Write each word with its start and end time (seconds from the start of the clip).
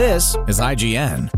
This 0.00 0.34
is 0.48 0.58
IGN. 0.58 1.30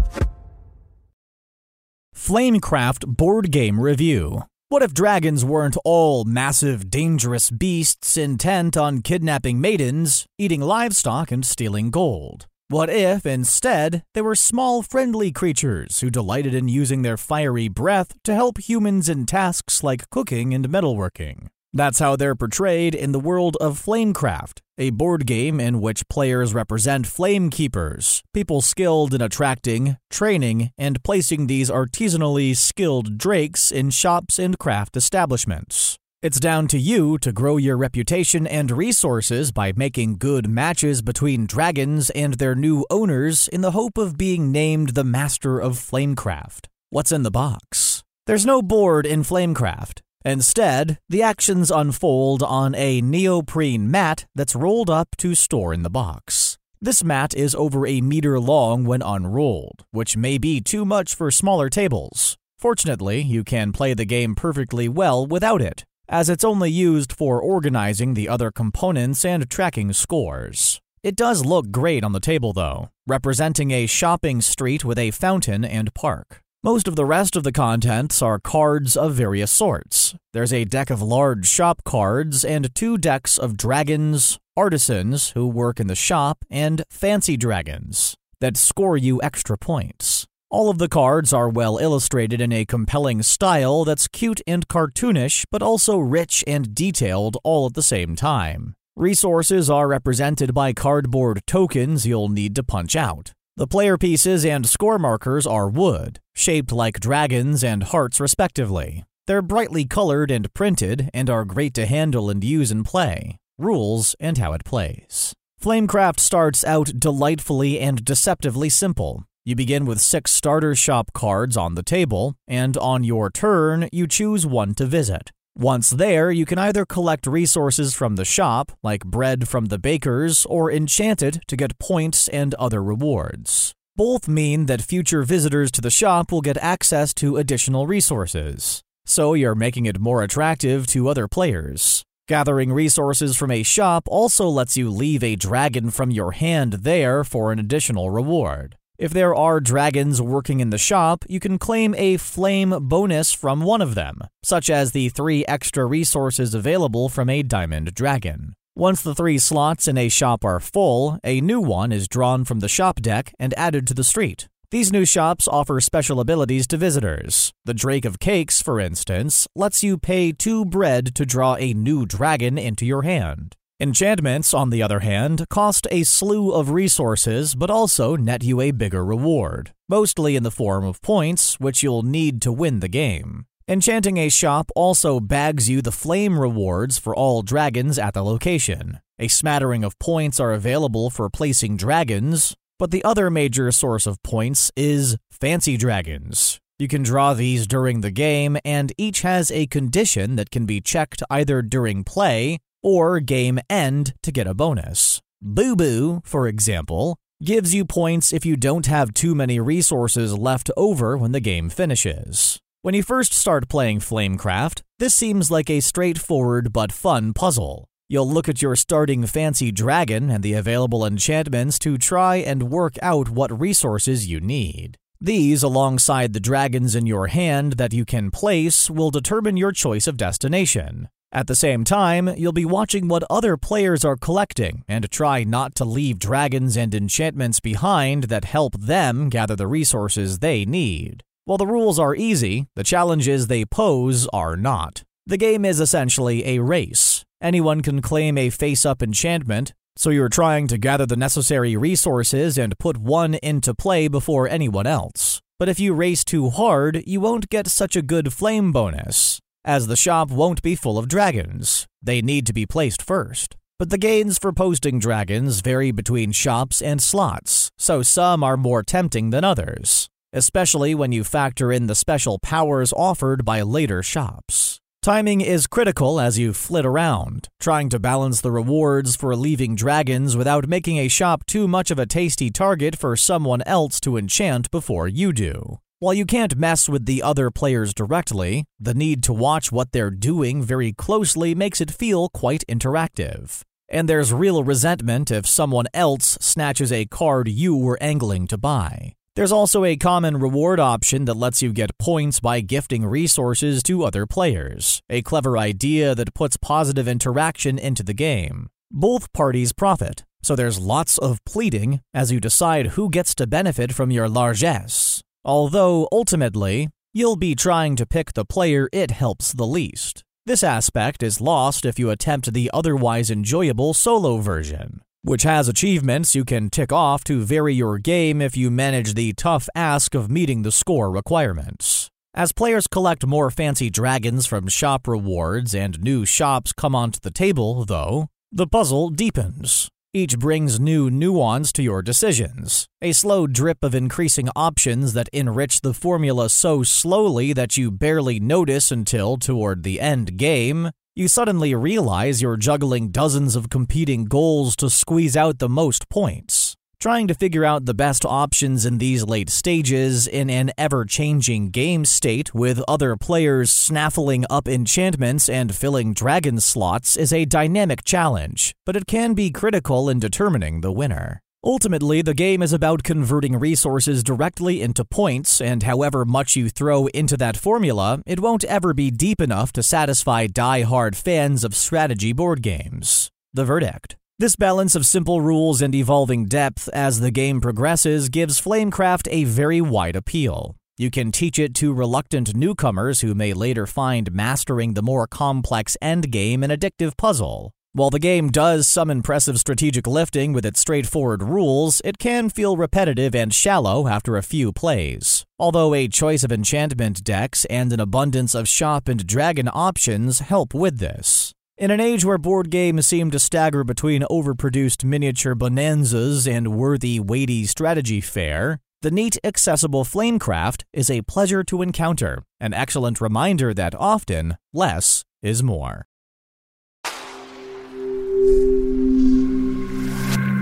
Flamecraft 2.14 3.08
Board 3.08 3.50
Game 3.50 3.80
Review. 3.80 4.44
What 4.68 4.84
if 4.84 4.94
dragons 4.94 5.44
weren't 5.44 5.76
all 5.84 6.22
massive, 6.22 6.88
dangerous 6.88 7.50
beasts 7.50 8.16
intent 8.16 8.76
on 8.76 9.02
kidnapping 9.02 9.60
maidens, 9.60 10.26
eating 10.38 10.60
livestock, 10.60 11.32
and 11.32 11.44
stealing 11.44 11.90
gold? 11.90 12.46
What 12.68 12.88
if, 12.88 13.26
instead, 13.26 14.04
they 14.14 14.22
were 14.22 14.36
small, 14.36 14.82
friendly 14.82 15.32
creatures 15.32 15.98
who 15.98 16.08
delighted 16.08 16.54
in 16.54 16.68
using 16.68 17.02
their 17.02 17.16
fiery 17.16 17.66
breath 17.66 18.12
to 18.22 18.32
help 18.32 18.58
humans 18.58 19.08
in 19.08 19.26
tasks 19.26 19.82
like 19.82 20.08
cooking 20.10 20.54
and 20.54 20.68
metalworking? 20.68 21.48
That's 21.74 22.00
how 22.00 22.16
they're 22.16 22.34
portrayed 22.34 22.94
in 22.94 23.12
the 23.12 23.20
world 23.20 23.56
of 23.58 23.82
Flamecraft, 23.82 24.60
a 24.76 24.90
board 24.90 25.26
game 25.26 25.58
in 25.58 25.80
which 25.80 26.06
players 26.08 26.52
represent 26.52 27.06
flame 27.06 27.48
keepers, 27.48 28.22
people 28.34 28.60
skilled 28.60 29.14
in 29.14 29.22
attracting, 29.22 29.96
training, 30.10 30.70
and 30.76 31.02
placing 31.02 31.46
these 31.46 31.70
artisanally 31.70 32.54
skilled 32.54 33.16
drakes 33.16 33.70
in 33.70 33.88
shops 33.88 34.38
and 34.38 34.58
craft 34.58 34.98
establishments. 34.98 35.96
It's 36.20 36.38
down 36.38 36.68
to 36.68 36.78
you 36.78 37.16
to 37.18 37.32
grow 37.32 37.56
your 37.56 37.78
reputation 37.78 38.46
and 38.46 38.70
resources 38.70 39.50
by 39.50 39.72
making 39.74 40.18
good 40.18 40.50
matches 40.50 41.00
between 41.00 41.46
dragons 41.46 42.10
and 42.10 42.34
their 42.34 42.54
new 42.54 42.84
owners 42.90 43.48
in 43.48 43.62
the 43.62 43.70
hope 43.70 43.96
of 43.96 44.18
being 44.18 44.52
named 44.52 44.90
the 44.90 45.04
master 45.04 45.58
of 45.58 45.78
Flamecraft. 45.78 46.66
What's 46.90 47.12
in 47.12 47.22
the 47.22 47.30
box? 47.30 48.04
There's 48.26 48.44
no 48.44 48.60
board 48.60 49.06
in 49.06 49.24
Flamecraft. 49.24 50.01
Instead, 50.24 50.98
the 51.08 51.22
actions 51.22 51.70
unfold 51.70 52.42
on 52.42 52.74
a 52.74 53.00
neoprene 53.00 53.90
mat 53.90 54.26
that's 54.34 54.54
rolled 54.54 54.88
up 54.88 55.16
to 55.16 55.34
store 55.34 55.74
in 55.74 55.82
the 55.82 55.90
box. 55.90 56.58
This 56.80 57.04
mat 57.04 57.34
is 57.34 57.54
over 57.54 57.86
a 57.86 58.00
meter 58.00 58.38
long 58.40 58.84
when 58.84 59.02
unrolled, 59.02 59.84
which 59.90 60.16
may 60.16 60.38
be 60.38 60.60
too 60.60 60.84
much 60.84 61.14
for 61.14 61.30
smaller 61.30 61.68
tables. 61.68 62.36
Fortunately, 62.58 63.20
you 63.20 63.42
can 63.44 63.72
play 63.72 63.94
the 63.94 64.04
game 64.04 64.34
perfectly 64.34 64.88
well 64.88 65.26
without 65.26 65.60
it, 65.62 65.84
as 66.08 66.28
it's 66.28 66.44
only 66.44 66.70
used 66.70 67.12
for 67.12 67.40
organizing 67.40 68.14
the 68.14 68.28
other 68.28 68.50
components 68.50 69.24
and 69.24 69.48
tracking 69.50 69.92
scores. 69.92 70.80
It 71.02 71.16
does 71.16 71.44
look 71.44 71.72
great 71.72 72.04
on 72.04 72.12
the 72.12 72.20
table, 72.20 72.52
though, 72.52 72.90
representing 73.08 73.72
a 73.72 73.86
shopping 73.86 74.40
street 74.40 74.84
with 74.84 74.98
a 74.98 75.10
fountain 75.10 75.64
and 75.64 75.92
park. 75.94 76.41
Most 76.64 76.86
of 76.86 76.94
the 76.94 77.04
rest 77.04 77.34
of 77.34 77.42
the 77.42 77.50
contents 77.50 78.22
are 78.22 78.38
cards 78.38 78.96
of 78.96 79.14
various 79.14 79.50
sorts. 79.50 80.14
There's 80.32 80.52
a 80.52 80.64
deck 80.64 80.90
of 80.90 81.02
large 81.02 81.48
shop 81.48 81.82
cards 81.82 82.44
and 82.44 82.72
two 82.72 82.96
decks 82.98 83.36
of 83.36 83.56
dragons, 83.56 84.38
artisans 84.56 85.30
who 85.30 85.48
work 85.48 85.80
in 85.80 85.88
the 85.88 85.96
shop, 85.96 86.44
and 86.48 86.84
fancy 86.88 87.36
dragons 87.36 88.14
that 88.40 88.56
score 88.56 88.96
you 88.96 89.20
extra 89.22 89.58
points. 89.58 90.24
All 90.50 90.70
of 90.70 90.78
the 90.78 90.88
cards 90.88 91.32
are 91.32 91.48
well 91.48 91.78
illustrated 91.78 92.40
in 92.40 92.52
a 92.52 92.64
compelling 92.64 93.24
style 93.24 93.84
that's 93.84 94.06
cute 94.06 94.40
and 94.46 94.68
cartoonish, 94.68 95.44
but 95.50 95.62
also 95.62 95.98
rich 95.98 96.44
and 96.46 96.72
detailed 96.76 97.38
all 97.42 97.66
at 97.66 97.74
the 97.74 97.82
same 97.82 98.14
time. 98.14 98.74
Resources 98.94 99.68
are 99.68 99.88
represented 99.88 100.54
by 100.54 100.72
cardboard 100.72 101.40
tokens 101.44 102.06
you'll 102.06 102.28
need 102.28 102.54
to 102.54 102.62
punch 102.62 102.94
out. 102.94 103.32
The 103.54 103.66
player 103.66 103.98
pieces 103.98 104.46
and 104.46 104.66
score 104.66 104.98
markers 104.98 105.46
are 105.46 105.68
wood, 105.68 106.20
shaped 106.34 106.72
like 106.72 107.00
dragons 107.00 107.62
and 107.62 107.82
hearts 107.82 108.18
respectively. 108.18 109.04
They're 109.26 109.42
brightly 109.42 109.84
colored 109.84 110.30
and 110.30 110.52
printed 110.54 111.10
and 111.12 111.28
are 111.28 111.44
great 111.44 111.74
to 111.74 111.84
handle 111.84 112.30
and 112.30 112.42
use 112.42 112.70
in 112.70 112.82
play. 112.82 113.36
Rules 113.58 114.16
and 114.18 114.38
how 114.38 114.54
it 114.54 114.64
plays. 114.64 115.34
Flamecraft 115.62 116.18
starts 116.18 116.64
out 116.64 116.98
delightfully 116.98 117.78
and 117.78 118.02
deceptively 118.02 118.70
simple. 118.70 119.24
You 119.44 119.54
begin 119.54 119.84
with 119.84 120.00
six 120.00 120.32
starter 120.32 120.74
shop 120.74 121.12
cards 121.12 121.54
on 121.54 121.74
the 121.74 121.82
table, 121.82 122.34
and 122.48 122.78
on 122.78 123.04
your 123.04 123.28
turn, 123.28 123.86
you 123.92 124.06
choose 124.06 124.46
one 124.46 124.72
to 124.76 124.86
visit. 124.86 125.30
Once 125.54 125.90
there, 125.90 126.30
you 126.30 126.46
can 126.46 126.58
either 126.58 126.86
collect 126.86 127.26
resources 127.26 127.94
from 127.94 128.16
the 128.16 128.24
shop, 128.24 128.72
like 128.82 129.04
bread 129.04 129.46
from 129.46 129.66
the 129.66 129.78
bakers, 129.78 130.46
or 130.46 130.72
enchant 130.72 131.22
it 131.22 131.40
to 131.46 131.56
get 131.56 131.78
points 131.78 132.26
and 132.28 132.54
other 132.54 132.82
rewards. 132.82 133.74
Both 133.94 134.26
mean 134.26 134.64
that 134.66 134.80
future 134.80 135.22
visitors 135.22 135.70
to 135.72 135.82
the 135.82 135.90
shop 135.90 136.32
will 136.32 136.40
get 136.40 136.56
access 136.56 137.12
to 137.14 137.36
additional 137.36 137.86
resources, 137.86 138.82
so 139.04 139.34
you're 139.34 139.54
making 139.54 139.84
it 139.84 140.00
more 140.00 140.22
attractive 140.22 140.86
to 140.88 141.08
other 141.08 141.28
players. 141.28 142.02
Gathering 142.28 142.72
resources 142.72 143.36
from 143.36 143.50
a 143.50 143.62
shop 143.62 144.04
also 144.06 144.48
lets 144.48 144.78
you 144.78 144.88
leave 144.88 145.22
a 145.22 145.36
dragon 145.36 145.90
from 145.90 146.10
your 146.10 146.32
hand 146.32 146.72
there 146.84 147.24
for 147.24 147.52
an 147.52 147.58
additional 147.58 148.08
reward. 148.08 148.78
If 149.02 149.10
there 149.12 149.34
are 149.34 149.58
dragons 149.58 150.22
working 150.22 150.60
in 150.60 150.70
the 150.70 150.78
shop, 150.78 151.24
you 151.28 151.40
can 151.40 151.58
claim 151.58 151.92
a 151.96 152.18
flame 152.18 152.70
bonus 152.82 153.32
from 153.32 153.62
one 153.62 153.82
of 153.82 153.96
them, 153.96 154.20
such 154.44 154.70
as 154.70 154.92
the 154.92 155.08
three 155.08 155.44
extra 155.46 155.84
resources 155.86 156.54
available 156.54 157.08
from 157.08 157.28
a 157.28 157.42
diamond 157.42 157.94
dragon. 157.94 158.54
Once 158.76 159.02
the 159.02 159.12
three 159.12 159.38
slots 159.38 159.88
in 159.88 159.98
a 159.98 160.08
shop 160.08 160.44
are 160.44 160.60
full, 160.60 161.18
a 161.24 161.40
new 161.40 161.60
one 161.60 161.90
is 161.90 162.06
drawn 162.06 162.44
from 162.44 162.60
the 162.60 162.68
shop 162.68 163.00
deck 163.02 163.34
and 163.40 163.52
added 163.58 163.88
to 163.88 163.94
the 163.94 164.04
street. 164.04 164.48
These 164.70 164.92
new 164.92 165.04
shops 165.04 165.48
offer 165.48 165.80
special 165.80 166.20
abilities 166.20 166.68
to 166.68 166.76
visitors. 166.76 167.52
The 167.64 167.74
Drake 167.74 168.04
of 168.04 168.20
Cakes, 168.20 168.62
for 168.62 168.78
instance, 168.78 169.48
lets 169.56 169.82
you 169.82 169.98
pay 169.98 170.30
two 170.30 170.64
bread 170.64 171.12
to 171.16 171.26
draw 171.26 171.56
a 171.56 171.74
new 171.74 172.06
dragon 172.06 172.56
into 172.56 172.86
your 172.86 173.02
hand. 173.02 173.56
Enchantments, 173.82 174.54
on 174.54 174.70
the 174.70 174.80
other 174.80 175.00
hand, 175.00 175.44
cost 175.50 175.88
a 175.90 176.04
slew 176.04 176.52
of 176.52 176.70
resources 176.70 177.56
but 177.56 177.68
also 177.68 178.14
net 178.14 178.44
you 178.44 178.60
a 178.60 178.70
bigger 178.70 179.04
reward, 179.04 179.72
mostly 179.88 180.36
in 180.36 180.44
the 180.44 180.52
form 180.52 180.84
of 180.84 181.02
points, 181.02 181.58
which 181.58 181.82
you'll 181.82 182.04
need 182.04 182.40
to 182.40 182.52
win 182.52 182.78
the 182.78 182.86
game. 182.86 183.44
Enchanting 183.66 184.18
a 184.18 184.28
shop 184.28 184.70
also 184.76 185.18
bags 185.18 185.68
you 185.68 185.82
the 185.82 185.90
flame 185.90 186.38
rewards 186.38 186.96
for 186.96 187.12
all 187.12 187.42
dragons 187.42 187.98
at 187.98 188.14
the 188.14 188.22
location. 188.22 189.00
A 189.18 189.26
smattering 189.26 189.82
of 189.82 189.98
points 189.98 190.38
are 190.38 190.52
available 190.52 191.10
for 191.10 191.28
placing 191.28 191.76
dragons, 191.76 192.54
but 192.78 192.92
the 192.92 193.02
other 193.02 193.30
major 193.30 193.72
source 193.72 194.06
of 194.06 194.22
points 194.22 194.70
is 194.76 195.16
fancy 195.28 195.76
dragons. 195.76 196.60
You 196.78 196.86
can 196.86 197.02
draw 197.02 197.34
these 197.34 197.66
during 197.66 198.00
the 198.00 198.12
game, 198.12 198.58
and 198.64 198.92
each 198.96 199.22
has 199.22 199.50
a 199.50 199.66
condition 199.66 200.36
that 200.36 200.52
can 200.52 200.66
be 200.66 200.80
checked 200.80 201.24
either 201.30 201.62
during 201.62 202.04
play 202.04 202.58
or 202.82 203.20
game 203.20 203.58
end 203.70 204.14
to 204.22 204.32
get 204.32 204.46
a 204.46 204.54
bonus. 204.54 205.20
Boo 205.40 205.74
Boo, 205.74 206.20
for 206.24 206.46
example, 206.46 207.16
gives 207.42 207.74
you 207.74 207.84
points 207.84 208.32
if 208.32 208.46
you 208.46 208.56
don't 208.56 208.86
have 208.86 209.12
too 209.14 209.34
many 209.34 209.58
resources 209.58 210.36
left 210.38 210.70
over 210.76 211.16
when 211.16 211.32
the 211.32 211.40
game 211.40 211.68
finishes. 211.68 212.60
When 212.82 212.94
you 212.94 213.02
first 213.02 213.32
start 213.32 213.68
playing 213.68 214.00
Flamecraft, 214.00 214.82
this 214.98 215.14
seems 215.14 215.50
like 215.50 215.70
a 215.70 215.80
straightforward 215.80 216.72
but 216.72 216.92
fun 216.92 217.32
puzzle. 217.32 217.88
You'll 218.08 218.28
look 218.28 218.48
at 218.48 218.60
your 218.60 218.76
starting 218.76 219.26
fancy 219.26 219.72
dragon 219.72 220.30
and 220.30 220.42
the 220.42 220.54
available 220.54 221.06
enchantments 221.06 221.78
to 221.78 221.96
try 221.96 222.36
and 222.36 222.70
work 222.70 222.96
out 223.00 223.30
what 223.30 223.58
resources 223.58 224.26
you 224.26 224.40
need. 224.40 224.96
These, 225.20 225.62
alongside 225.62 226.32
the 226.32 226.40
dragons 226.40 226.94
in 226.94 227.06
your 227.06 227.28
hand 227.28 227.74
that 227.74 227.92
you 227.92 228.04
can 228.04 228.30
place, 228.30 228.90
will 228.90 229.10
determine 229.10 229.56
your 229.56 229.72
choice 229.72 230.06
of 230.06 230.16
destination. 230.16 231.08
At 231.34 231.46
the 231.46 231.56
same 231.56 231.82
time, 231.82 232.28
you'll 232.36 232.52
be 232.52 232.66
watching 232.66 233.08
what 233.08 233.24
other 233.30 233.56
players 233.56 234.04
are 234.04 234.18
collecting 234.18 234.84
and 234.86 235.10
try 235.10 235.44
not 235.44 235.74
to 235.76 235.84
leave 235.86 236.18
dragons 236.18 236.76
and 236.76 236.94
enchantments 236.94 237.58
behind 237.58 238.24
that 238.24 238.44
help 238.44 238.78
them 238.78 239.30
gather 239.30 239.56
the 239.56 239.66
resources 239.66 240.40
they 240.40 240.66
need. 240.66 241.22
While 241.46 241.56
the 241.56 241.66
rules 241.66 241.98
are 241.98 242.14
easy, 242.14 242.66
the 242.76 242.84
challenges 242.84 243.46
they 243.46 243.64
pose 243.64 244.28
are 244.28 244.58
not. 244.58 245.04
The 245.26 245.38
game 245.38 245.64
is 245.64 245.80
essentially 245.80 246.46
a 246.46 246.62
race. 246.62 247.24
Anyone 247.40 247.80
can 247.80 248.02
claim 248.02 248.36
a 248.36 248.50
face 248.50 248.84
up 248.84 249.02
enchantment, 249.02 249.72
so 249.96 250.10
you're 250.10 250.28
trying 250.28 250.66
to 250.68 250.76
gather 250.76 251.06
the 251.06 251.16
necessary 251.16 251.78
resources 251.78 252.58
and 252.58 252.78
put 252.78 252.98
one 252.98 253.34
into 253.36 253.74
play 253.74 254.06
before 254.06 254.50
anyone 254.50 254.86
else. 254.86 255.40
But 255.58 255.70
if 255.70 255.80
you 255.80 255.94
race 255.94 256.24
too 256.24 256.50
hard, 256.50 257.02
you 257.06 257.20
won't 257.20 257.48
get 257.48 257.68
such 257.68 257.96
a 257.96 258.02
good 258.02 258.34
flame 258.34 258.70
bonus 258.70 259.41
as 259.64 259.86
the 259.86 259.96
shop 259.96 260.30
won't 260.30 260.62
be 260.62 260.74
full 260.74 260.98
of 260.98 261.08
dragons. 261.08 261.86
They 262.02 262.22
need 262.22 262.46
to 262.46 262.52
be 262.52 262.66
placed 262.66 263.02
first. 263.02 263.56
But 263.78 263.90
the 263.90 263.98
gains 263.98 264.38
for 264.38 264.52
posting 264.52 264.98
dragons 264.98 265.60
vary 265.60 265.90
between 265.90 266.32
shops 266.32 266.80
and 266.80 267.02
slots, 267.02 267.70
so 267.78 268.02
some 268.02 268.44
are 268.44 268.56
more 268.56 268.82
tempting 268.82 269.30
than 269.30 269.44
others, 269.44 270.08
especially 270.32 270.94
when 270.94 271.12
you 271.12 271.24
factor 271.24 271.72
in 271.72 271.88
the 271.88 271.94
special 271.94 272.38
powers 272.38 272.92
offered 272.92 273.44
by 273.44 273.62
later 273.62 274.02
shops. 274.02 274.78
Timing 275.02 275.40
is 275.40 275.66
critical 275.66 276.20
as 276.20 276.38
you 276.38 276.52
flit 276.52 276.86
around, 276.86 277.48
trying 277.58 277.88
to 277.88 277.98
balance 277.98 278.40
the 278.40 278.52
rewards 278.52 279.16
for 279.16 279.34
leaving 279.34 279.74
dragons 279.74 280.36
without 280.36 280.68
making 280.68 280.98
a 280.98 281.08
shop 281.08 281.44
too 281.44 281.66
much 281.66 281.90
of 281.90 281.98
a 281.98 282.06
tasty 282.06 282.50
target 282.50 282.96
for 282.96 283.16
someone 283.16 283.62
else 283.62 283.98
to 284.02 284.16
enchant 284.16 284.70
before 284.70 285.08
you 285.08 285.32
do. 285.32 285.78
While 286.02 286.14
you 286.14 286.26
can't 286.26 286.56
mess 286.56 286.88
with 286.88 287.06
the 287.06 287.22
other 287.22 287.48
players 287.48 287.94
directly, 287.94 288.64
the 288.80 288.92
need 288.92 289.22
to 289.22 289.32
watch 289.32 289.70
what 289.70 289.92
they're 289.92 290.10
doing 290.10 290.60
very 290.60 290.92
closely 290.92 291.54
makes 291.54 291.80
it 291.80 291.92
feel 291.92 292.28
quite 292.28 292.64
interactive. 292.68 293.60
And 293.88 294.08
there's 294.08 294.32
real 294.32 294.64
resentment 294.64 295.30
if 295.30 295.46
someone 295.46 295.86
else 295.94 296.36
snatches 296.40 296.90
a 296.90 297.04
card 297.04 297.46
you 297.48 297.76
were 297.76 298.02
angling 298.02 298.48
to 298.48 298.58
buy. 298.58 299.14
There's 299.36 299.52
also 299.52 299.84
a 299.84 299.96
common 299.96 300.38
reward 300.38 300.80
option 300.80 301.24
that 301.26 301.34
lets 301.34 301.62
you 301.62 301.72
get 301.72 301.96
points 301.98 302.40
by 302.40 302.62
gifting 302.62 303.06
resources 303.06 303.80
to 303.84 304.02
other 304.02 304.26
players, 304.26 305.02
a 305.08 305.22
clever 305.22 305.56
idea 305.56 306.16
that 306.16 306.34
puts 306.34 306.56
positive 306.56 307.06
interaction 307.06 307.78
into 307.78 308.02
the 308.02 308.12
game. 308.12 308.70
Both 308.90 309.32
parties 309.32 309.72
profit, 309.72 310.24
so 310.42 310.56
there's 310.56 310.80
lots 310.80 311.16
of 311.18 311.38
pleading 311.44 312.00
as 312.12 312.32
you 312.32 312.40
decide 312.40 312.98
who 312.98 313.08
gets 313.08 313.36
to 313.36 313.46
benefit 313.46 313.92
from 313.92 314.10
your 314.10 314.28
largesse. 314.28 315.22
Although, 315.44 316.08
ultimately, 316.12 316.88
you'll 317.12 317.36
be 317.36 317.54
trying 317.54 317.96
to 317.96 318.06
pick 318.06 318.32
the 318.32 318.44
player 318.44 318.88
it 318.92 319.10
helps 319.10 319.52
the 319.52 319.66
least. 319.66 320.24
This 320.46 320.62
aspect 320.62 321.22
is 321.22 321.40
lost 321.40 321.84
if 321.84 321.98
you 321.98 322.10
attempt 322.10 322.52
the 322.52 322.70
otherwise 322.72 323.30
enjoyable 323.30 323.94
solo 323.94 324.38
version 324.38 325.02
which 325.24 325.44
has 325.44 325.68
achievements 325.68 326.34
you 326.34 326.44
can 326.44 326.68
tick 326.68 326.92
off 326.92 327.22
to 327.24 327.44
vary 327.44 327.74
your 327.74 327.98
game 327.98 328.42
if 328.42 328.56
you 328.56 328.70
manage 328.70 329.14
the 329.14 329.32
tough 329.32 329.68
ask 329.74 330.14
of 330.14 330.30
meeting 330.30 330.62
the 330.62 330.72
score 330.72 331.10
requirements. 331.10 332.08
As 332.34 332.52
players 332.52 332.88
collect 332.88 333.26
more 333.26 333.50
fancy 333.50 333.88
dragons 333.88 334.46
from 334.46 334.66
shop 334.68 335.06
rewards 335.06 335.74
and 335.74 336.02
new 336.02 336.24
shops 336.26 336.72
come 336.72 336.94
onto 336.94 337.20
the 337.20 337.30
table, 337.30 337.84
though, 337.84 338.28
the 338.50 338.66
puzzle 338.66 339.10
deepens. 339.10 339.88
Each 340.14 340.38
brings 340.38 340.78
new 340.78 341.08
nuance 341.08 341.72
to 341.72 341.82
your 341.82 342.02
decisions, 342.02 342.86
a 343.00 343.12
slow 343.12 343.46
drip 343.46 343.82
of 343.82 343.94
increasing 343.94 344.50
options 344.54 345.14
that 345.14 345.30
enrich 345.32 345.80
the 345.80 345.94
formula 345.94 346.50
so 346.50 346.82
slowly 346.82 347.54
that 347.54 347.78
you 347.78 347.90
barely 347.90 348.38
notice 348.38 348.92
until, 348.92 349.38
toward 349.38 349.84
the 349.84 350.02
end 350.02 350.36
game, 350.36 350.90
you 351.16 351.28
suddenly 351.28 351.74
realize 351.74 352.42
you're 352.42 352.58
juggling 352.58 353.10
dozens 353.10 353.56
of 353.56 353.70
competing 353.70 354.26
goals 354.26 354.76
to 354.76 354.90
squeeze 354.90 355.34
out 355.34 355.60
the 355.60 355.68
most 355.68 356.10
points. 356.10 356.76
Trying 357.02 357.26
to 357.26 357.34
figure 357.34 357.64
out 357.64 357.84
the 357.84 357.94
best 357.94 358.24
options 358.24 358.86
in 358.86 358.98
these 358.98 359.24
late 359.24 359.50
stages 359.50 360.28
in 360.28 360.48
an 360.48 360.70
ever 360.78 361.04
changing 361.04 361.70
game 361.70 362.04
state 362.04 362.54
with 362.54 362.80
other 362.86 363.16
players 363.16 363.72
snaffling 363.72 364.44
up 364.48 364.68
enchantments 364.68 365.48
and 365.48 365.74
filling 365.74 366.14
dragon 366.14 366.60
slots 366.60 367.16
is 367.16 367.32
a 367.32 367.44
dynamic 367.44 368.04
challenge, 368.04 368.76
but 368.86 368.94
it 368.94 369.08
can 369.08 369.34
be 369.34 369.50
critical 369.50 370.08
in 370.08 370.20
determining 370.20 370.80
the 370.80 370.92
winner. 370.92 371.40
Ultimately, 371.64 372.22
the 372.22 372.34
game 372.34 372.62
is 372.62 372.72
about 372.72 373.02
converting 373.02 373.58
resources 373.58 374.22
directly 374.22 374.80
into 374.80 375.04
points, 375.04 375.60
and 375.60 375.82
however 375.82 376.24
much 376.24 376.54
you 376.54 376.70
throw 376.70 377.08
into 377.08 377.36
that 377.36 377.56
formula, 377.56 378.22
it 378.26 378.38
won't 378.38 378.62
ever 378.66 378.94
be 378.94 379.10
deep 379.10 379.40
enough 379.40 379.72
to 379.72 379.82
satisfy 379.82 380.46
die-hard 380.46 381.16
fans 381.16 381.64
of 381.64 381.74
strategy 381.74 382.32
board 382.32 382.62
games. 382.62 383.32
The 383.52 383.64
verdict. 383.64 384.14
This 384.42 384.56
balance 384.56 384.96
of 384.96 385.06
simple 385.06 385.40
rules 385.40 385.80
and 385.80 385.94
evolving 385.94 386.46
depth 386.46 386.88
as 386.92 387.20
the 387.20 387.30
game 387.30 387.60
progresses 387.60 388.28
gives 388.28 388.60
Flamecraft 388.60 389.28
a 389.30 389.44
very 389.44 389.80
wide 389.80 390.16
appeal. 390.16 390.74
You 390.98 391.12
can 391.12 391.30
teach 391.30 391.60
it 391.60 391.76
to 391.76 391.94
reluctant 391.94 392.56
newcomers 392.56 393.20
who 393.20 393.36
may 393.36 393.52
later 393.52 393.86
find 393.86 394.32
mastering 394.32 394.94
the 394.94 395.02
more 395.02 395.28
complex 395.28 395.96
endgame 396.02 396.64
an 396.64 396.72
addictive 396.72 397.16
puzzle. 397.16 397.70
While 397.92 398.10
the 398.10 398.18
game 398.18 398.48
does 398.48 398.88
some 398.88 399.10
impressive 399.10 399.60
strategic 399.60 400.08
lifting 400.08 400.52
with 400.52 400.66
its 400.66 400.80
straightforward 400.80 401.44
rules, 401.44 402.02
it 402.04 402.18
can 402.18 402.50
feel 402.50 402.76
repetitive 402.76 403.36
and 403.36 403.54
shallow 403.54 404.08
after 404.08 404.36
a 404.36 404.42
few 404.42 404.72
plays. 404.72 405.44
Although 405.56 405.94
a 405.94 406.08
choice 406.08 406.42
of 406.42 406.50
enchantment 406.50 407.22
decks 407.22 407.64
and 407.66 407.92
an 407.92 408.00
abundance 408.00 408.56
of 408.56 408.66
shop 408.66 409.06
and 409.06 409.24
dragon 409.24 409.70
options 409.72 410.40
help 410.40 410.74
with 410.74 410.98
this. 410.98 411.54
In 411.78 411.90
an 411.90 412.00
age 412.00 412.22
where 412.22 412.36
board 412.36 412.68
games 412.68 413.06
seem 413.06 413.30
to 413.30 413.38
stagger 413.38 413.82
between 413.82 414.22
overproduced 414.30 415.04
miniature 415.04 415.54
bonanzas 415.54 416.46
and 416.46 416.76
worthy, 416.76 417.18
weighty 417.18 417.64
strategy 417.64 418.20
fare, 418.20 418.78
the 419.00 419.10
neat, 419.10 419.38
accessible 419.42 420.04
Flamecraft 420.04 420.84
is 420.92 421.10
a 421.10 421.22
pleasure 421.22 421.64
to 421.64 421.80
encounter, 421.80 422.42
an 422.60 422.74
excellent 422.74 423.22
reminder 423.22 423.72
that 423.72 423.94
often 423.94 424.58
less 424.74 425.24
is 425.42 425.62
more. 425.62 426.04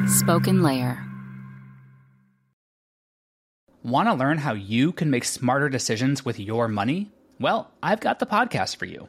Spoken 0.07 0.63
Layer. 0.63 1.05
Want 3.83 4.09
to 4.09 4.15
learn 4.15 4.39
how 4.39 4.53
you 4.53 4.93
can 4.93 5.11
make 5.11 5.25
smarter 5.25 5.69
decisions 5.69 6.25
with 6.25 6.39
your 6.39 6.69
money? 6.69 7.11
Well, 7.41 7.73
I've 7.83 8.01
got 8.01 8.21
the 8.21 8.27
podcast 8.27 8.77
for 8.77 8.85
you. 8.85 9.09